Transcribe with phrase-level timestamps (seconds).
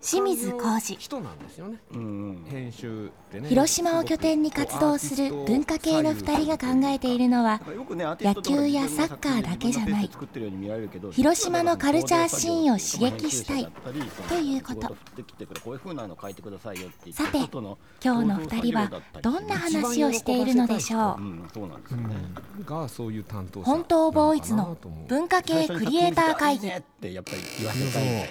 [0.00, 0.96] 清水浩二。
[0.96, 1.78] 人なんですよね、
[2.48, 3.48] 編集でね。
[3.48, 10.10] 広島を拠点に活動する文化系の2人が考えているのは野球やサッカーだけじゃない。
[11.12, 13.68] 広島のカルチャーシーンを刺激したい
[14.28, 14.96] ということ。
[17.12, 18.90] さて今日の2人は
[19.20, 22.64] どんな話をしているのでしょう？
[22.64, 24.76] がそういう担当者本当ボーイズの
[25.08, 26.68] 文化系クリエイター会議。
[26.68, 28.28] ってやっぱり言わせたいみたいな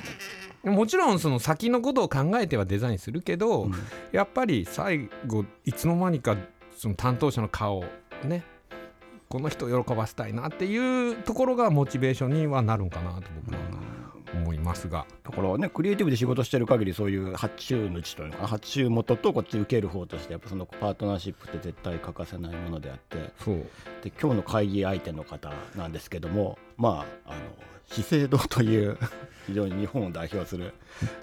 [0.72, 3.70] もちろんその先のことを考えてはデザインするけど、
[4.12, 6.36] やっぱり最後いつの間にか
[6.78, 7.86] その担当者の顔を
[8.26, 8.44] ね
[9.30, 13.60] この人を喜ばせたいなっていうところがモチベーションにはなるんかなと僕は
[14.34, 15.06] 思いますが。
[15.24, 23.66] だからねクリエイティブで仕事してる限りそういう発注主というか発注元とこっち受ける方としてやっぱそのパートナーシップって絶対欠かせないものであってそう
[24.10, 27.42] で今日の会議相手の方なんですけどもまああの
[27.90, 28.98] 資生堂という
[29.48, 30.74] 非常に日本を代表する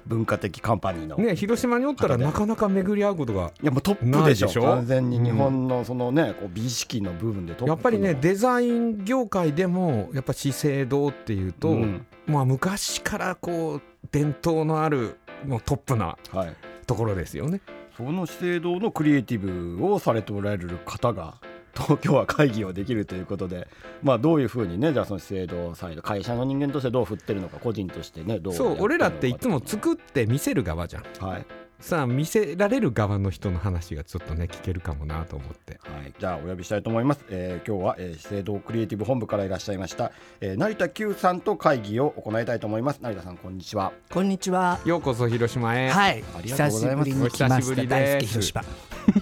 [0.06, 4.62] 文化的カンパニーの、ね広島におったらなかなか巡り合うことがいやもうトップでしょ。
[4.62, 12.06] 完全に日本のそのね、こう美意識の部分でトップのやっぱりねデザイン業界でもやっぱ資生堂っていうと、うん。
[12.26, 17.60] まあ昔からこう伝統のあるもうトップなはい、ところですよね。
[17.96, 21.34] その資生堂のクリエイティブをされておられる方が
[21.76, 23.68] 東京は会議をできるということで、
[24.02, 31.04] まあ、どういうふうにねじゃあその資生堂サイド会社の人間としてどう振ってるのか個人としてねどうそう俺らっていつもく作って見せる側じゃん。
[31.20, 31.46] はい、
[31.80, 35.78] さあ見せられる側の人の話がちょっとね聞けるかもなと思って。
[35.82, 44.80] はい、じゃあお呼びしたいと思います、えー今日は、えー資生堂クリエイティブ本部からいらっしゃいました、えー成田久さんと会議を行いたいと思います成田さんこんにちはこんにちは。
[44.84, 45.90] ようこそ広島へ。
[45.90, 47.96] はいありがとう久しございますぶりに来ましぶりした。
[47.96, 48.64] 大好き広島。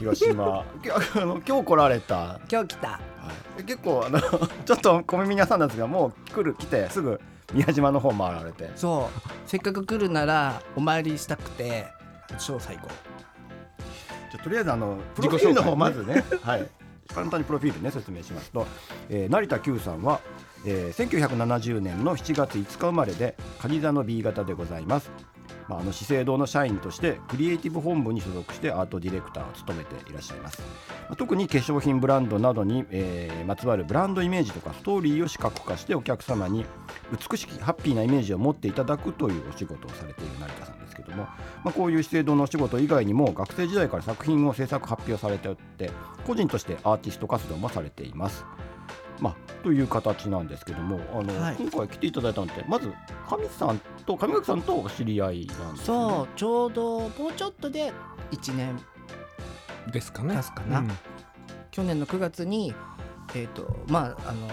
[0.03, 0.65] 広島。
[0.83, 2.41] き あの今日来られた。
[2.51, 2.89] 今日来た。
[2.89, 3.01] は
[3.59, 4.21] い、結構あの
[4.67, 7.21] ちょっと小耳に挟んだんですがもう来る来てすぐ
[7.53, 8.71] 宮島の方回られて。
[8.75, 9.31] そう。
[9.47, 11.87] せっかく来るならお参りしたくて
[12.39, 12.89] 超最高。
[12.89, 16.25] じゃあとりあえずあのプロフィールの方まずね。
[16.43, 16.69] はい。
[17.15, 18.67] 簡単にプロフィールね説明しますと、
[19.11, 20.21] えー成田久さんは、
[20.65, 25.11] えー1970年の7月5日生まれで蟹座の B 型でございます、
[25.69, 30.63] まあ、あの資生堂の社員としてクリエイティブ本部に所属してアートディレクターを務めていらっしゃいます、
[31.09, 36.65] ま特に化粧品ブランドなどに、えーまつわるブランドイメージとかストーリーを視覚化してお客様に
[37.31, 45.91] 美しきハッピーなイメージを持っていただくというお仕事をされている成田さんですけども、まあ、こういう資生堂のお仕事以外にも学生時代から作品を制作発表されておって
[46.27, 48.45] 個人としてアーティスト活動もされています。
[49.23, 51.57] まあ、という形なんですけどもあの、はい。
[51.57, 52.93] 今回来ていただいたのってまず
[53.31, 56.17] 上さんと上垣さんとお知り合いなんですよね。
[56.17, 57.93] そうちょうどもうちょっとで
[58.33, 58.81] 1年。
[59.93, 60.35] ですかね。
[60.35, 60.81] かな。
[60.81, 60.91] うん。
[61.71, 62.75] 去年の9月に
[63.35, 64.49] えっ、とまああの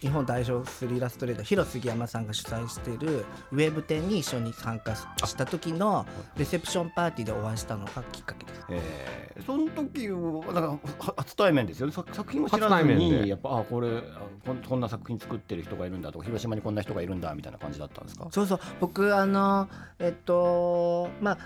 [0.00, 6.06] 日本代表するイラストレーター広杉山さんが主催しているウェブ展に一緒に参加した時の
[6.36, 8.60] レセプションパーティーでお会いしたのがきっかけです。
[8.70, 10.78] えーその時はだか
[11.16, 11.92] 初対面ですよね。
[11.94, 13.26] 作作品を知らずに。
[13.26, 14.02] やっぱあこれあ
[14.44, 18.28] こんこんな作品作ってる人がいるんだとか広島にこんな人がいるんだみたいな感じだったんですか？
[18.30, 18.60] そうそう。
[18.80, 19.66] 僕あの
[19.98, 21.38] えっとまあ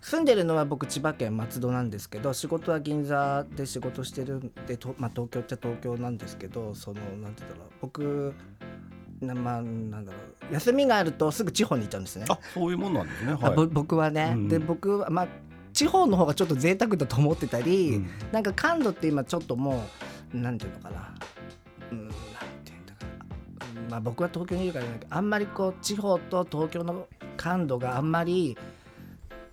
[0.00, 8.34] 住んでるのは僕千葉県松戸なんですけど仕事は銀座で仕事してるんで、とまあ、東京っちゃ東京なんですけどそのなんて言うんだろう僕
[9.20, 10.18] なまあなんだろ
[10.50, 12.26] う休みがあるとすぐ地方に行っちゃうんですね。
[12.28, 13.36] あそういうもんなんですね。
[13.40, 14.48] あぼ僕はね、うん。
[14.48, 15.28] で僕はまあ
[15.72, 18.10] 地方の方がちょっと贅沢だと思ってたり、うん。
[18.32, 19.84] なんか感度って今ちょっとも
[20.32, 21.14] うなんていうのかな。
[21.90, 22.14] うんなん
[22.64, 23.90] ていうんだかな。
[23.90, 28.56] まあ僕は東京にいるからねあんまりこう地方と東京の感度があんまり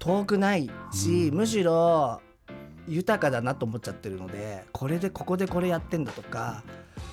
[0.05, 1.37] 遠くないし、うん。
[1.37, 2.21] むしろ
[2.87, 6.63] 豊かだなと思っちゃってるのでこれでここでこれやってんだとか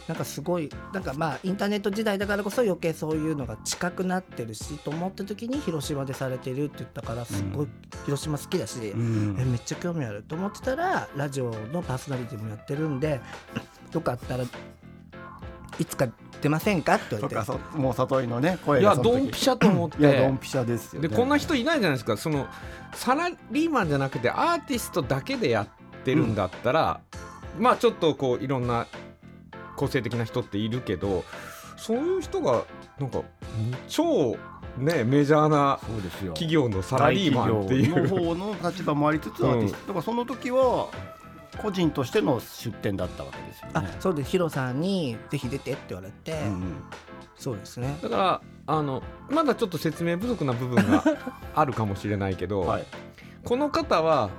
[0.07, 7.69] なんかすごいなんかまあインターネット時代だからこそ余計そういうのが近くなってるしと思った時に広島でされてるって言ったからすごい
[8.05, 9.37] 広島好きだし、うん。
[9.39, 13.21] えめっちゃ興味あると思ってたらラジオのパーソナリティもやってるんで
[13.95, 14.45] よかったら
[15.79, 16.09] いつか
[16.41, 17.43] 出ませんかって言われて。
[17.45, 19.21] そっかそもう里井のね声いやがその時。
[19.21, 19.99] ドンピシャと思って。
[20.01, 21.09] いやドンピシャですよね。
[21.09, 22.17] でこんな人いないじゃないですか。
[22.17, 22.47] その
[22.95, 25.69] サラリーマンじゃなくてアーティストだけでやっ
[26.05, 27.01] てるんだったら、
[27.59, 28.87] まあちょっとこういろんな
[29.77, 31.25] 個性的な人っているけど
[31.77, 32.65] そういう人が
[32.99, 33.23] なんか
[33.89, 34.37] 超
[34.79, 35.79] ねメジャーな
[36.35, 37.95] 企業のサラリーマンっていう。
[37.95, 39.79] 大企業の方の立場もありつつ、アーティスト。
[39.79, 40.89] だからその時は
[41.61, 43.95] 個人としての出展だったわけですよあね。
[44.01, 44.31] そうです。
[44.31, 46.63] ヒロさんにぜひ出てって言われて、うんうん。
[47.37, 47.99] そうですね。
[48.03, 51.05] だからあのまだちょっと説明不足な部分が
[51.55, 52.85] あるかもしれないけど、はい。
[53.45, 54.31] この方は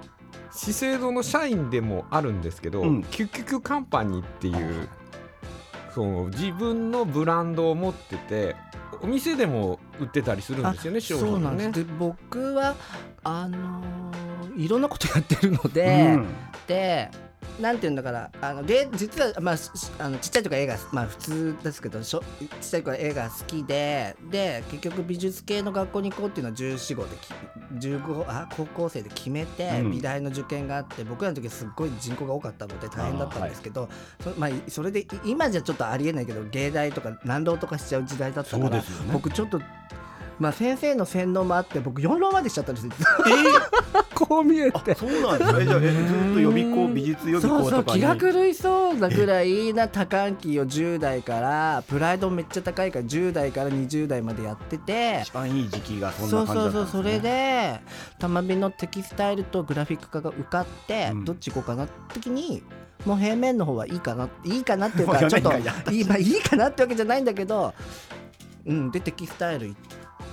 [0.52, 3.04] 資生堂の社員でもあるんですけど、うん。
[3.04, 4.90] キュキュキュカンパニーっていう
[5.94, 8.56] その自分のブランドを持ってて
[9.02, 11.86] お店でも売ってたりするんですよね商そう品がねなんです。
[11.86, 12.76] で僕は
[13.24, 14.23] あのー
[14.56, 16.28] いろんなことやってるので、うん
[16.68, 17.10] で
[17.60, 19.70] なんていうんだからあので実は、まあ、し
[20.00, 33.90] あのちっちゃい時から絵がまあ普通ですけどしょちっちゃい時から絵が好きでで結局美術系の学校に行こうっていうのは1415でき15あ高校生で決めて、うん美大の受験があって僕らの時すっごい人口が多かったので大変だったんですけど
[34.24, 38.84] そ,、まあ、それでい今じゃちょっとありえないけど芸大とか難浪とかしちゃう時代だったから、ね。
[39.12, 39.62] 僕ちょっと。
[40.40, 42.94] まあ先生の洗脳もあって僕4浪までしちゃったんですよ。
[44.16, 45.62] こう見えてあそうなんですか。
[45.62, 48.02] えじゃあえずっと予備校美術予備そうそう気校とかに。
[48.04, 57.80] 学類そうなぐらいな多感期を10代からプライドめっちゃ高いから10代から20代までやってて一番いい時期がそんそうそうな感じだったんです、ね、そうそれで
[58.20, 62.64] 玉美のテキスタイルとグラフィック科が受かって、うんどっち行こうかなって時に
[63.06, 67.74] もう平面の方はいいかないいかなっていうかちょっといい,、まあ、いいかなってわけじゃないんだけど、
[68.66, 69.80] うん、でテキスタイル行っ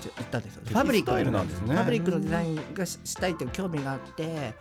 [0.09, 0.63] 行ったんですよ。
[0.65, 1.11] ファブリック。
[1.11, 1.75] テキスタイルなんですね。
[1.75, 4.55] ファブリックのデザインがししたいっていう興味があって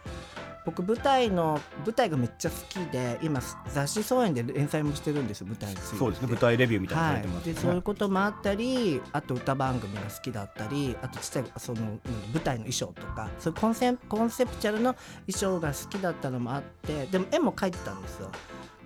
[0.65, 3.41] 僕舞台の舞台がめっちゃ好きで今
[3.74, 5.97] 雑誌総演で連載もしてるんですよ舞台について。
[5.97, 6.27] そうですね。
[6.27, 12.00] 舞台レビューみたいなのされてますはい、でそういうこともあったりあと歌番組が好きだったりあとちっちゃいそのうん
[12.33, 14.95] 舞台の衣装とかそういうコンセコンセプチュアルの
[15.27, 18.31] 衣装が好きだったのもあってでも絵も描いてたんですよ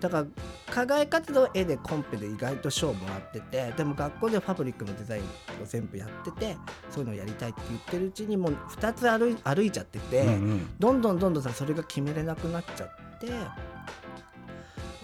[0.03, 0.25] だから
[0.69, 5.25] 課外活動は絵でコンペで意外と賞もらっててでも学校でファブリックのデザインを
[5.65, 6.57] 全部やってて
[6.89, 10.75] そういうのをやりたいって言ってるうちにもう2つ歩い歩いちゃってて、うんうん。
[10.77, 12.89] どんどんどんどんさそれが決めれなくなっちゃっ
[13.19, 13.27] て。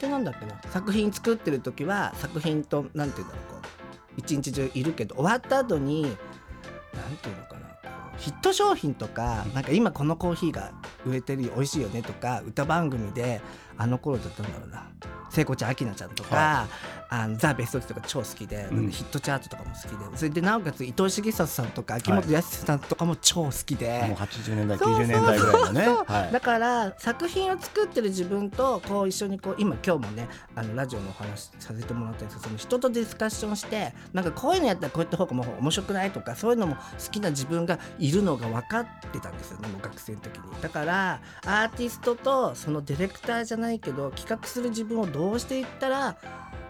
[0.01, 6.11] でなんだっけな作品作ってる時は作品となんていうんだろうこう一日中いるけど終わった後になん
[7.21, 7.69] ていうのかな
[8.17, 10.71] ヒット商品とかなんか今このコーヒーが
[11.05, 13.41] 売れてるよ美味しいよねとか歌番組で
[13.81, 15.18] あの頃だったんだろうな。
[15.29, 16.67] 聖子ちゃん、明菜ちゃんとか、
[17.09, 18.89] あのザ・ベストとか超好きで、うん。
[18.89, 26.31] ヒットチャートとかも好きで、それでなおかつ伊藤重里さんとか秋元康さんとかも超好きで、もう80年代そうそう90年代ぐらいのね。
[26.31, 40.61] だから作品を作ってる自分とこう一緒にこう今今日もねあのラジオのお話させてもらったんですけどその人とディスカッションしてなんかこういうのやったらこういった方がもう面白くないとかそういうのも好きな自分がいるのが分かってたんですよねもう学生の時に。
[40.61, 46.17] だからアーティストとそのディレクターじゃないけど企画する自分をどうしていったら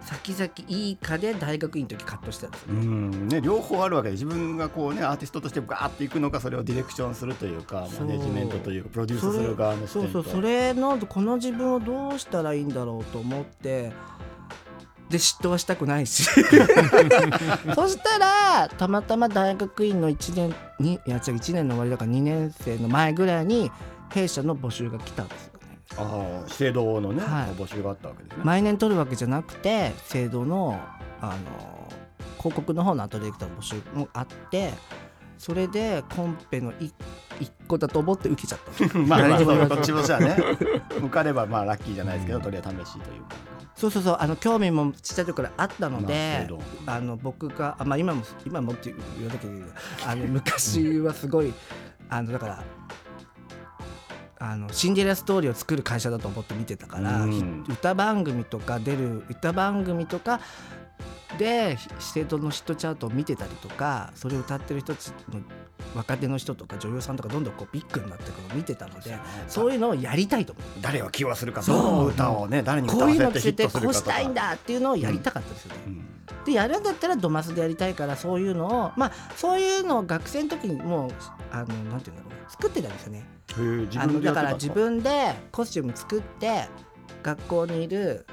[0.01, 2.85] 先々いいかで大学院の時カットしてたんですようね。
[2.85, 3.27] ん。
[3.27, 10.11] ね、両方あるわけで自分がこうねアーティストとしてガーッといくのかそれをディレクションするというかマネジメントというかプロデュースする側の視点と。
[10.11, 13.91] そうそうそれのこの自分をどうしたらいいんだろうと思って
[15.09, 16.23] で嫉妬はしたくないし。
[17.75, 23.71] そしたらたまたま大学院の1年にいや違う1年の終わりだから2年生の前ぐらいに
[24.11, 25.48] 弊社の募集が来たんです
[25.99, 27.49] ああ資生堂のね、はい。
[27.55, 30.79] 募集があったわけですね、毎年取るわけじゃなくて制度の
[31.21, 31.89] あの
[32.37, 34.71] 広告の方のアトリエクターの募集もあって
[35.37, 36.91] それでコンペの1
[37.67, 38.59] 個だと思って受けちゃっ
[38.89, 38.97] た。
[38.99, 40.37] まあまあどっちもじゃあね
[40.97, 43.35] 受かればまあラッキーじゃないですけど、とりあえず試しというか。
[43.75, 44.17] そうそうそう。
[44.19, 46.59] あの興味もちっちゃい時からあったのまあで、制度。
[46.85, 51.53] あの僕があ、まあ、今も今もって言わなきゃいけないけどあの昔はすごい
[52.09, 52.63] あのだから
[54.39, 57.31] あのシンデレラストーリーを作る会社だと思って見てたから、うん。
[57.31, 60.39] ひ歌番組とか出る歌番組とか
[61.39, 65.41] で資生堂のヒットチャートを見てたりとかそれを歌ってる人たちの
[65.95, 69.17] 若手の人とか女優さんとかどんどんこうビッグになっていくのを見てたので
[69.47, 70.81] そういうのをやりたいと思って。
[70.81, 75.81] 誰を起用するかそうどの歌をね誰に歌こういうのわせてヒッつけてこうトするかとかしたいんだっていうのをやりたかったですよね。
[75.87, 76.05] うん
[76.45, 81.11] でやるんだったらドマスでやりたいからそういうのをまあそういうのを学生の時にもう
[81.51, 83.27] あのなんていうんだろうな作ってたんですよね。
[83.97, 86.67] あのだから自分でコスチューム作って
[87.23, 88.25] 学校にいる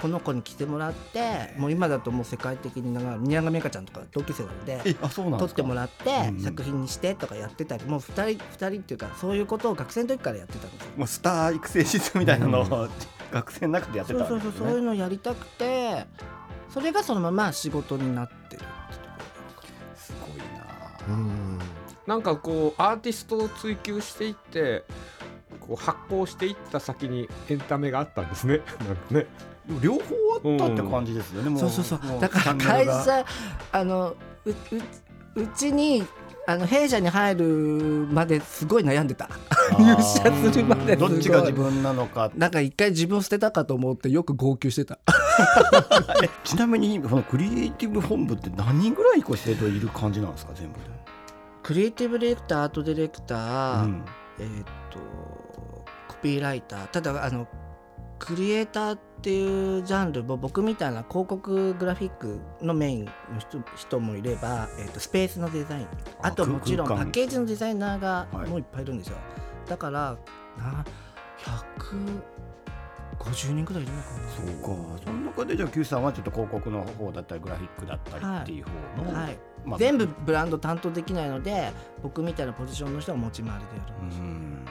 [0.00, 6.40] この子に着てもらってもう今だともう世界的に長い宮上美香ちゃんとか同級生なのでえあそうなん撮ってもらってうんうん。
[6.40, 10.90] 作品にしてとかやってたりもう2人二人っていうかそういうことを学生の時からやってたんですよ。
[10.96, 12.88] もうスター育成システムみたいなのを、
[13.30, 14.58] 学生の中でやってそうたわけですね。
[14.58, 16.06] そうそうそういうのをやりたくて
[16.68, 19.62] それがそのまま仕事になってるってとこ
[19.94, 20.38] すごい
[21.08, 21.58] なうん。
[22.06, 24.84] なんかこうアーティストを追求していって
[25.60, 28.60] こう発行していった先にエンタメがあったんですね。
[28.80, 29.26] なんかね
[29.80, 30.00] 両方
[30.34, 31.98] あったって感じですよね、もそうそうそう。
[32.00, 33.24] もだから会社
[33.72, 34.54] あのうう
[35.36, 36.04] うちに
[36.46, 37.44] あの弊社に入る
[38.10, 39.28] まですごい悩んでた。
[39.78, 41.10] 入社するまですごい。
[41.10, 42.30] どっちが自分なのか。
[42.34, 44.98] なんか一回自分を捨てたかと思ってよく号泣してた。
[46.42, 50.52] ちなみにこのクリエイティブ本部って何人ぐらいこう生徒いる感じなんですか？
[50.54, 50.84] 全部で、
[51.62, 54.04] クリエイティブディレクターアートディレクター、うん。
[54.40, 54.98] えーっと
[56.08, 56.86] コピーライター。
[56.88, 57.46] ただあの
[58.20, 65.84] クリエイターっていうジャンルも僕みたいな広告グラフィックのメインの人人もいれば、えーっとスペースのデザイン。
[66.22, 68.48] ああともちろんパッケージのデザイナーがはい。
[68.48, 69.16] もういっぱいいるんですよ、
[69.66, 70.16] だから
[70.58, 70.84] な
[73.18, 74.28] 150人くらいいるのかな。
[74.28, 74.46] そう
[74.96, 75.02] か。
[75.04, 78.64] その中でじゃあ Q さんはちょっと広告の方だったりグラフィックだったりっていう
[78.96, 81.72] 方の、はい、まあ全部ブランド担当できないので
[82.02, 84.66] 僕みたいなポジションの人は持ち回りでやるうん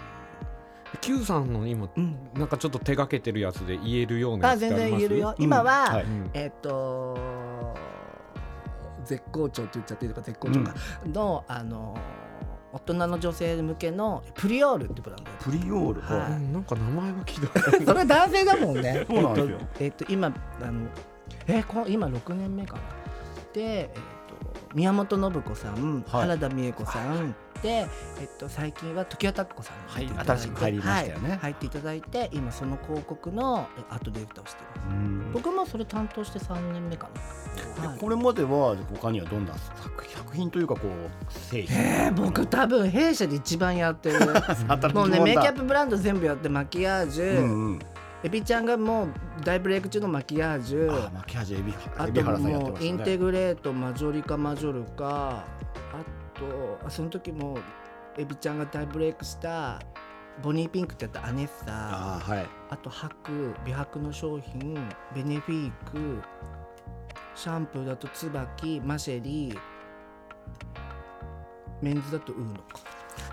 [1.01, 2.17] Q さんの今うん。
[2.33, 5.01] なんかちょっと手がけてるやつで言えるようなやあ全つってあります？
[5.01, 5.43] 然言えるよ、うん。
[5.43, 6.03] 今は、はい。
[6.03, 6.29] うん。
[6.33, 7.75] えっ、と
[9.05, 10.73] 絶好調って言っちゃっていいのか絶好調か、
[11.05, 11.97] のあの
[12.71, 16.01] 大人の女性向けのプリオールってブランドプリオール？
[16.01, 16.31] はい。
[16.33, 17.71] うんなんか名前は聞いた。
[17.85, 19.05] それ男性だもんね。
[19.09, 19.57] そうなんですよ。
[19.59, 20.27] えっ、とえっと今
[20.61, 20.87] あの
[21.47, 22.81] えこ今6年目かな。
[23.53, 23.99] でえっ、と
[24.73, 26.21] 宮本信子さん、はい。
[26.21, 27.35] 原田美恵子さん。
[27.61, 27.87] で、
[28.21, 31.29] えっと、最近は時矢拓子さんに入っていただいてはい新しく入りましたよね。
[31.29, 31.37] はい。
[31.39, 34.87] 入っていただいて今その広告のえアートディレクターをしています。
[34.87, 35.31] うん。
[35.33, 37.97] 僕もそれ担当して3年目かな、はい。
[37.97, 44.19] でこれまでは他にはどんな作作品というかこう製品えー、僕多分弊社で一番やってる。
[44.93, 47.79] もうねメイキャップブランド全部やってマキアージュ、うんうん
[48.23, 49.07] エビちゃんがもう
[49.45, 51.07] 大ブレイク中のマキアージュ。
[51.07, 55.45] あマキアージュエビあともうインテグレートマジョリカマジョルカあ
[56.33, 57.57] とあその時も
[58.17, 59.79] エビちゃんが大ブレイクした
[60.41, 61.65] ボニーピンクってやったアネッサ。
[61.67, 62.47] ああはい。
[62.83, 64.75] と白美白の商品
[65.15, 66.21] ベネフィーク
[67.35, 69.57] シャンプーだと椿マシェリー
[71.81, 72.79] メンズだとウーノか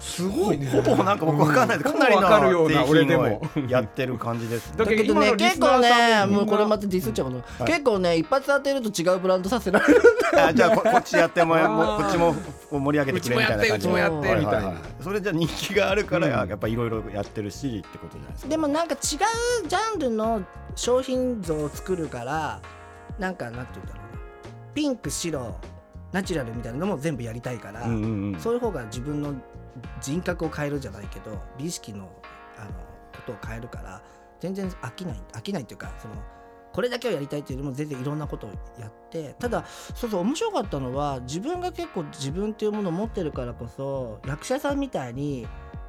[0.00, 0.66] すごいね。
[0.70, 1.78] ほぼなんか僕わかんない。
[1.78, 3.24] ですかなりわかるようなの俺でも。
[3.24, 4.70] 製品をやってる感じです。
[4.72, 7.42] ねだけどね結構ねもうこれまたディスっちゃうの、い。
[7.64, 10.02] 結構ね一発当てると違うブランドさせられる
[10.36, 12.34] あじゃあこ こっちやってもこっちも
[12.70, 14.74] 盛り上げてくれみたいな感じうちもやってみたいな。
[15.00, 16.48] それじゃ人気があるからうん。
[16.48, 18.50] やっぱいろいろやってるしってことじゃないですか。
[18.50, 19.00] でもなんか違う
[19.68, 20.42] ジャンルの
[20.74, 22.60] 商品像を作るから
[23.18, 24.20] なんかなんて言うんだろうな。
[24.74, 25.54] ピンク白
[26.12, 28.40] ナチュラルみたいなのも全部やりたいから、うんうんうん。
[28.40, 29.34] そういう方が自分の
[30.00, 32.10] 人格を変えるじゃないけど美意識の
[32.58, 32.70] あの
[33.14, 34.02] ことを変えるから
[34.40, 36.14] 全然飽きない飽きないっていうかその
[36.72, 39.64] これだけをやりたいというよりも全然いろんなことをやってただ
[39.94, 45.46] そうそう面白かったのは自分が結構自分っていうものを持ってるからこそ役者さんみたいに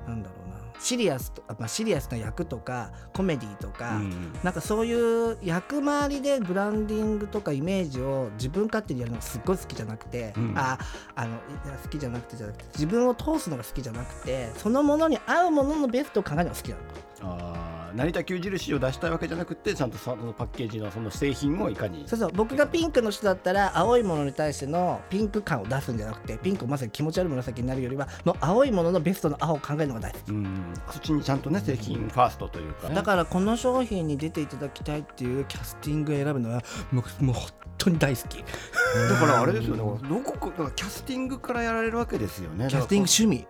[0.07, 10.53] なんだろうなシリアスと、まあ、シリアスな役とかコメディとか、うんなんかそういう役回りでブランディングとかイメージを自分勝手にやるのがすっごい好きじゃなくて、うん。
[10.55, 10.77] あ
[11.15, 11.37] あの
[11.83, 16.81] 好きじゃなくてじゃなくて自分を通すのが好きじゃなくてそのものに合うもののベストを考えるのが好きなの。
[17.21, 17.66] あー
[17.97, 30.29] 成田旧印を出したいわけじゃなくてちゃんとそのパッケージのその製品をいかにそうそう僕がピンクの人だったら青いものに対してのピンク感を出すんじゃなくてピンクをまさに気持ち悪い紫になるよりはもう青いもののベストの青を考えるのが大好き。
[30.29, 38.37] うんそっちにちゃんとね製品ファーストというかねだからこの商品に出ていただきたいっていうキャスティングを選ぶのはもうもう本当に大好き。
[38.39, 43.47] だからあれですよねどこかキャスティングからやられるわけですよねキャスティング趣味。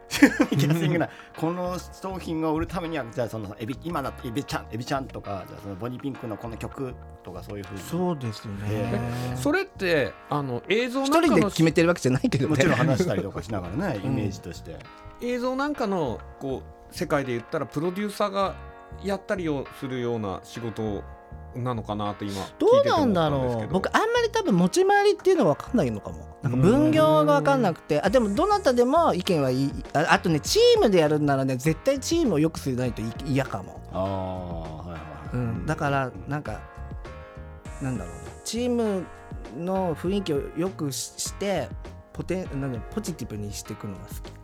[0.57, 7.79] キャスティングなこの商品を売るためにはじゃあそのエビ今だってエビちゃんエビちゃんとかじゃあそのボニーピンクのこの曲とかそういうふうに。
[7.81, 8.53] そうですね。
[9.33, 12.49] へそれってあの映像一なんかの人で決めてるわけじゃないけどね。
[12.49, 14.77] もちろん話したりとかしながらねイメージとして、
[15.21, 18.55] 映像なんかのこう世界で言ったらプロデューサーが
[19.03, 21.03] やったりをするような仕事
[21.63, 23.67] なのかなと今どうなんだろう。
[23.71, 26.37] 僕あんまり多分持ち回りっていうのは分かんないのかも。
[26.41, 28.01] なんか分業が分かんなくて。
[28.01, 29.71] あでもどなたでも意見はいい。
[29.93, 34.97] ああとねチームでやるんならね絶対チームを良くしないとい嫌かも、ああはいは
[35.33, 36.59] い、うん、だからなんか
[37.81, 38.13] なんだろう。
[38.15, 39.05] なチーム
[39.57, 41.67] の雰囲気を良くしして
[42.13, 44.36] ポテンなんポジティブにしていくのが好き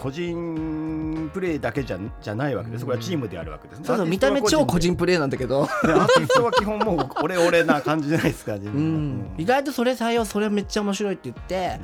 [0.00, 3.86] 個人プレーだけじゃじゃないわけですこれはチームでやるわけですね。
[3.86, 11.80] そうそう見た目超個人プレーなんだけど、アーティストは基本もう俺俺な感じじゃないですか自う分ん、意外とそれ採用それめっちゃ面白いって言って、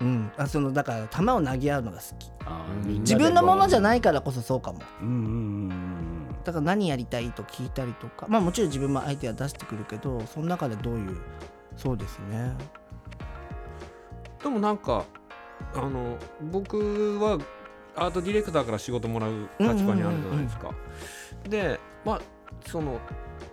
[0.00, 2.32] うん、あそのだから球を投げ合うのが好き。
[3.00, 4.80] 自分のものじゃないからこそそうかも。
[5.00, 6.02] うんうんうん
[6.44, 8.26] だから何やりたいと聞いたりとか。
[8.28, 11.16] まあもちろん自分もアイデア出してくるけどその中でどういう
[11.76, 12.52] そうですね。
[14.42, 15.04] でもなんか
[15.74, 16.16] あの
[16.50, 17.38] 僕は
[17.94, 20.70] アートディレクターから仕事もらう立場にあるじゃないですか。
[21.48, 22.20] でまあ
[22.66, 23.00] その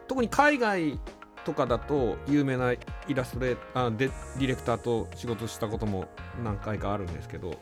[0.07, 0.99] 特に海外
[1.45, 2.79] とかだと有名なイ
[3.13, 6.07] ラストレーあでディレクターと仕事したことも
[6.43, 7.59] 何回かあるんですけど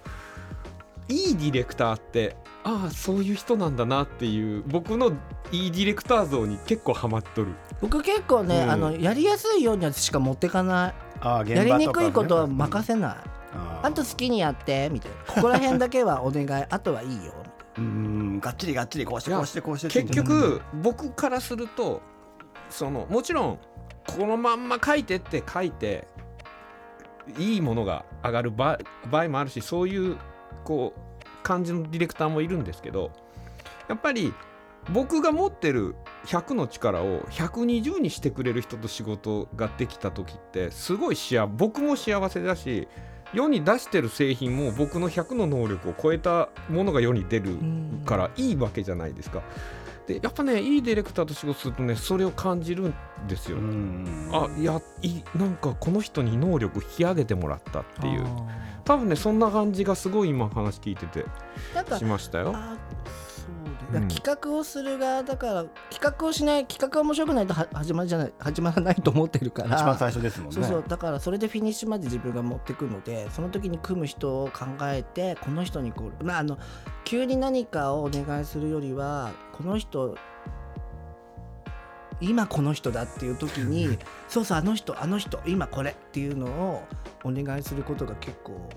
[1.08, 5.14] いいディレクターってああそういう人なんだなっていう僕の
[5.52, 7.54] いいディレクター像に結構ハマっとる。
[7.80, 8.72] 僕結構ね、うん。
[8.72, 10.94] あのやりやすいようにしか持ってかない。
[11.22, 12.08] あーやりに現場とかね。
[12.08, 13.16] くいことは任せない、
[13.54, 15.34] ああんた好きにやってみたいな。
[15.36, 22.02] ここら辺だけはお願いあとはいいよー うんがっちりがっちりこうしてこうしてこうして結局僕からすると
[22.70, 23.60] そのもちろん
[24.08, 26.08] このまんま書いてって書いて
[27.38, 28.80] いいものが上がる場
[29.12, 30.18] 場合もあるしそういう
[30.64, 33.12] こう感じのディレクターもいるんですけど
[33.88, 34.34] やっぱり
[34.90, 42.88] 僕が持ってる100の力を120にしてくれる人と仕事ができた時ってすごい幸僕も幸せだし
[43.34, 47.58] 世に出してる製品も僕の100の能力を超えたものが世に出る
[48.06, 49.44] からいいわけじゃないですか。
[50.08, 52.94] でやっぱねいいディレクターと仕事するとねそれを感じるん
[53.28, 53.58] ですよ。
[53.58, 58.48] うんあいやいなんかこの人に能力引き上げてもらったっていうあ
[58.86, 61.26] 多分ねそんな感じがすごい今話聞いてて
[61.98, 62.56] しましたよ。
[63.80, 64.08] あそうで、うん。
[64.08, 69.76] 企画をする側だから企画をしない企画が面白くないとは始まりじゃない始まらないと思ってるから。
[69.76, 70.56] 一番最初ですもんね。
[70.56, 70.84] そうそう。
[70.88, 76.58] だからそれでフィニッシュまで自分が持ってくのでその時に組む人を考えてこの人にこうまああの
[77.04, 80.18] 急に何かをお願いするよりはこの人
[82.20, 86.84] 今この人だっていう時に そうそうあの人あの人今これっていうのを
[87.24, 88.70] お願いすることが結構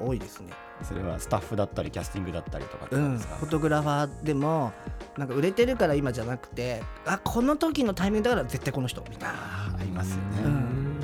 [0.00, 0.52] 多いですね。
[0.84, 4.72] それはスタッフだったりキャスティングだったりとかってうん、ことですか、フォトグラファーでも
[5.16, 9.34] なんか売れてるから今じゃなくてあこの時のタイミングだから絶対この人みたいな。
[9.34, 11.00] あありますよね、うん。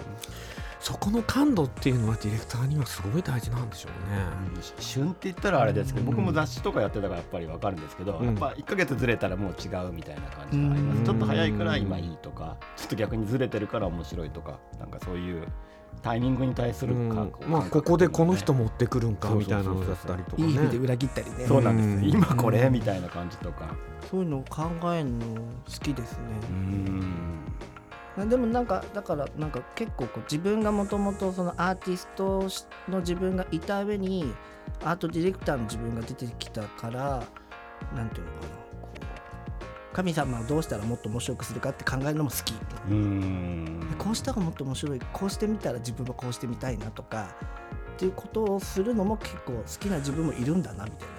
[0.80, 4.62] そこの感度っていうのはディレクターにはすごい大事なんでしょうね。
[4.78, 6.16] 旬って言ったらあれですけど、うん。
[6.16, 8.26] 僕も雑誌とかやってたからやっぱり分かるんですけど、うん。
[8.26, 11.04] やっぱ1か月ずれたらもう違うみたいな感じがあります、うん。
[11.04, 15.47] ちょっと早いから今いいとかちょっと逆にずれてるから面白いとかなんかそういう
[16.02, 17.33] タイミングに対するうん。
[17.49, 20.85] まあここでこの人持ってくるんかみたいなのだったりとかいい意味でね。
[20.85, 21.47] 裏切ったりね。
[21.47, 22.04] そうなんです、うん。
[22.09, 23.75] 今これ、うんみたいな感じとか。
[24.10, 25.41] そういうのを考えるの好
[25.82, 26.25] きですね。
[28.19, 28.28] う、ん。
[28.28, 32.49] でもなんかだからなんか結構こう自分がもともとそのアーティスト
[32.91, 34.32] の自分がいた上に
[34.84, 37.23] アートディレクターの自分が出てきたから
[37.95, 38.68] なんていうのかな
[39.93, 42.55] 神様をどうしたらもっと面白くするかって考えるのも好き。
[42.91, 43.95] うん。
[43.99, 45.01] こうした方がもっと面白い。
[45.13, 47.35] こうしてみたら自分はこうしてみたいなとか。
[47.97, 51.19] っていうことをするのも結構好きな自分もいるんだなみたいな。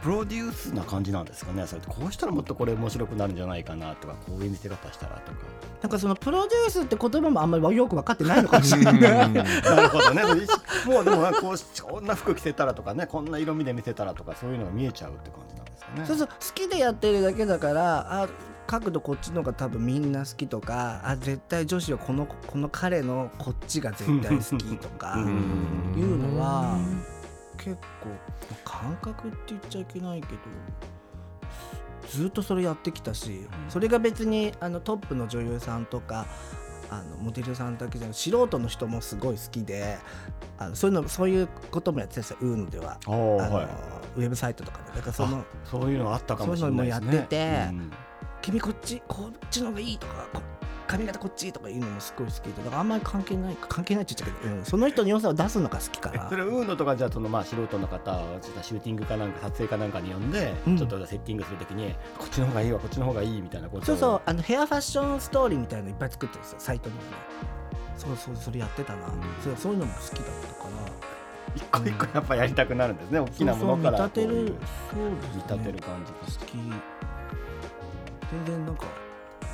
[0.00, 1.66] プロデュースな感じなんですかね。
[1.66, 5.38] それこうしたらもっとこれ面白くなるんじゃないかなとかこういう見せ方したらとか。
[5.82, 8.94] なんかそのプロデュースって言葉もあんまりよく分かってないのかもしれない。
[8.94, 9.34] うん。
[9.34, 10.22] なるほどね。
[10.86, 15.47] もうでもこうしこんな服着せたらとかねこんな色味で見せたらとかそういうのが見えちゃうって感じ
[15.96, 16.04] ね。
[16.06, 18.28] そうそう好きでやってるだけだからあ
[18.66, 25.94] 角度こっちの方が多分みんな好きとかあ絶対女子はこのこの彼のこっちが絶対好きとかうん。
[25.96, 26.78] いうのは
[27.56, 28.10] 結構
[28.64, 30.32] 感覚って言っちゃいけないけど
[32.08, 36.26] ずっとそれやってきたし、それが別にあのトップの女優さんとか
[36.90, 39.98] あのモデルさんだけじゃなく素人の人もすごい好きで
[40.58, 42.98] あのそういうのそういうこともやってたんですよウーノでは。
[43.06, 43.68] あのおーはい
[44.18, 47.06] ウェブサイトとかでだからそのそういうのあったかもしれないですね。
[47.06, 47.92] そういうのもやっててうん。
[48.40, 50.42] 君こっちこっちの方がいいとかこ
[50.86, 56.28] 髪型こっちとかいうのもすごい好きでだからあんまり関係ない関係ないって言っちゃうけど、うんその人の良さを出すのが好きかえら。
[56.30, 60.76] それウーノとかじゃあそのまあ素人の方をちょっとシューティングかなんか撮影かなんかに呼んで、うん。
[60.78, 67.08] ちょっとセッティングするときにこっちの方がいいわこっちの方がいいみたいなことをそうそうあのヘアファッションストーリーみたいなのいっぱい作ってるんですよサイトにもね
[67.96, 69.08] そうそうそれやってたな、
[69.42, 71.07] そうそういうのも好きだったから
[71.58, 76.52] 一個一個やっぱやりたくなるんですね大きなものからそうそう見立てるこそう見立てる感じが好き
[78.30, 78.84] 全然なんか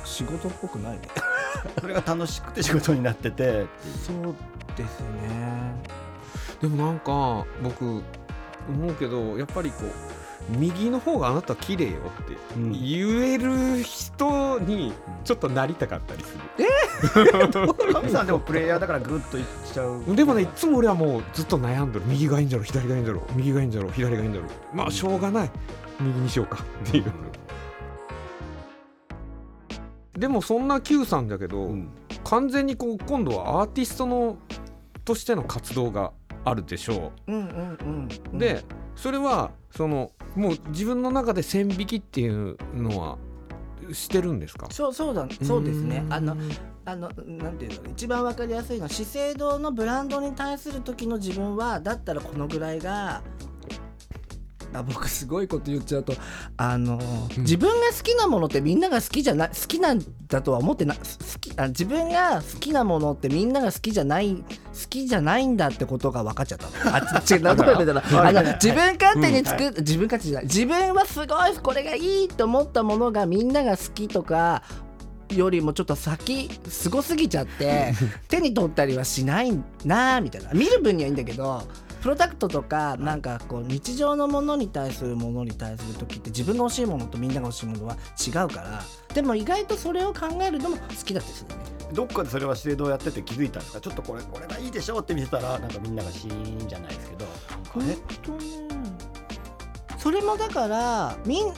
[0.03, 1.07] 仕事っぽくないね。
[1.79, 3.65] それが楽しくて仕事になってて。
[4.05, 4.35] そう
[4.77, 5.73] ですね。
[6.61, 8.03] でもなんか僕思
[8.87, 12.71] うけどやっぱりこう右の方があなた綺麗よってうん。
[12.71, 16.65] 言える人にちょっとなりたかったりする、
[17.93, 20.15] 神さんでもプレイヤーだからグッといっちゃう。
[20.15, 22.05] でもねいつも俺はもうずっと悩んでる。
[22.07, 24.47] 右がいいんじゃろ左がいいんじゃろ右がいいんじゃろ左がいいんじゃろ。
[24.73, 25.51] まあしょうがない。
[25.99, 26.63] 右にしようか。
[26.87, 27.05] っていう。
[30.17, 31.89] でもそんな Q さんだけど、うん。
[32.23, 34.37] 完全にこう今度はアーティストの
[35.03, 36.11] としての活動が
[36.43, 37.31] あるでしょう。
[37.31, 38.39] んうんうんうう、ん。
[38.39, 38.63] で
[38.95, 43.17] それはそのもう自分の中で線引きっていうのは
[43.93, 44.67] してるんですか？
[44.71, 46.05] そうそうだそうですね。
[46.09, 46.35] あの
[46.85, 53.21] あのなんていうの一番わかりやすいのは資生堂のブランドに対する時の自分はだったらこのぐらいが
[54.75, 56.13] あ僕すごいこと言っちゃうと
[56.57, 56.99] あの、
[57.37, 57.43] うん。
[57.43, 61.01] 自分が好きなものってみんなが好きじゃない好きなんだとは思ってな好
[61.39, 64.43] きあ自分が好きなものってみんなが好きじゃない好
[64.89, 66.95] きじゃないんだってことが分かっちゃったの。
[66.95, 70.43] あ違う なんとか言ったら自分勝手に作っ自分勝手じゃない。
[70.45, 74.63] 自分はすごいこれがいいと思ったものがみんなが好きとか
[75.29, 77.93] よりもちょっと先すごすぎちゃって
[78.27, 80.51] 手に取ったりはしないなみたいな。
[80.53, 81.63] 見る分にはいいんだけど
[82.05, 88.83] プロダクトとかなんかこう日常のものに対するものに対する時って自分が欲しいものとみんなが欲しいものは違うから
[89.15, 91.63] でも意外とそれを考えるのも好きだったりするね。
[91.93, 97.97] どっかでそれは資生堂やってて気づいたんですかちょっとこれこれがいいでしょって見せたらなんかみんながシーンじゃないですけどなんかね。
[98.21, 98.37] とね。
[99.97, 101.51] それもだからみん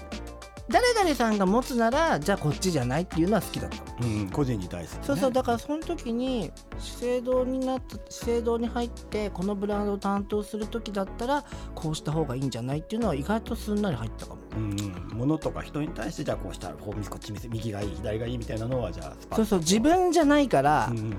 [0.69, 3.77] 誰々さんが持つならじゃあこっちじゃないっていうのは好きだった。
[3.77, 5.07] のうん個人に対するね。
[5.07, 14.41] そうそうだからその時に資生堂になった資生堂に入ってこのブランドを担当する時だったらこうした方がいいんじゃないっていうのは意外とすんなり入ったかも。
[14.55, 21.17] うんうん、物とか人に対してじゃあこうしたらこうこっち見せ右がいい左がいいみたいなのはじゃあそうそう自分じゃないから、うんうん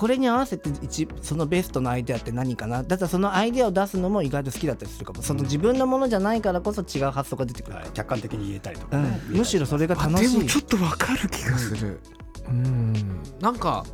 [0.00, 2.82] これに合わせて一そのベストのアイデアって何かな？
[2.82, 5.20] だからそのアイデアを出すのも意外と好きだったりするかも。
[5.20, 7.76] その自分のものじゃないからこそ違う発想が出てくる。
[7.76, 12.00] はい、客観的に言えたりとかうね、ん、むしろそれがあ楽しいでもちょっとわかる気がする。
[12.48, 13.20] うん。
[13.42, 13.84] なんか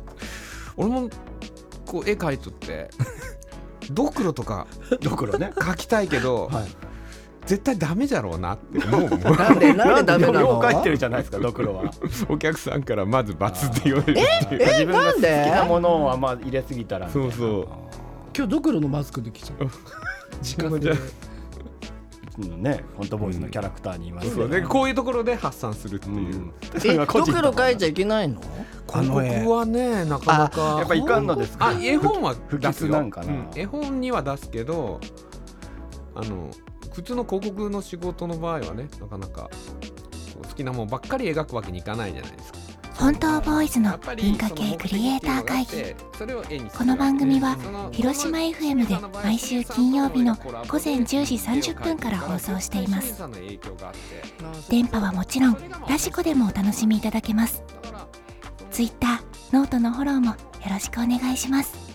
[0.77, 1.09] 俺も
[1.85, 2.89] こう絵描いとって
[3.91, 4.65] ドクロとか
[5.01, 6.86] ドクロね描きたいけど、はい
[7.47, 10.61] 絶対ダメじゃろうなって思うなんでなんでダメなの？
[10.71, 11.91] 書いてるじゃないですかドクロは。
[12.29, 15.51] お客さんからまず罰って言われるっていう自分が好きなんで？
[15.51, 17.67] なものをあんま入れすぎたらそうそう。
[18.35, 19.69] 今日ドクロのマスクできちゃう。
[20.43, 20.91] 自家製で
[22.39, 26.53] うんねフォントボーイズのキャラクターにいますそうでこういうところで発散するっていう、うん。
[26.83, 28.41] えド人クロ描いちゃいけないの？
[28.93, 30.75] あ広の絵告はねなかなか。
[30.79, 31.67] やっぱいかんのですか？
[31.69, 33.27] あ絵本は不出すよ吉なんかな。
[33.27, 33.47] うん。
[33.55, 34.99] 絵本には出すけど
[36.13, 36.51] あの
[36.97, 39.51] 普通の広告の仕事の場合はねなかなか
[40.35, 42.57] 好きなもんばっかり描くわけにいかないじゃないですか。
[42.95, 45.95] 本当ボーイズの文化系クリエイター会議
[46.75, 47.55] この番組は
[47.91, 53.21] 広島 FM で毎週金曜日の午前10時30分から放送しています。
[54.67, 55.57] 電波はもちろん
[55.87, 57.63] radiko でもお楽しみいただけます。
[58.71, 59.21] Twitter
[59.53, 60.35] ノートのフォローもよ
[60.71, 61.86] ろしくお願いします